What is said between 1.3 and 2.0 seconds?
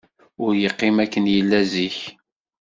yella zik.